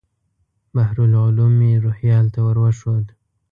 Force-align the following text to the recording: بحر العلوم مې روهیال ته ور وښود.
بحر 0.73 0.97
العلوم 1.09 1.51
مې 1.59 1.71
روهیال 1.83 2.25
ته 2.33 2.39
ور 2.45 2.57
وښود. 2.63 3.05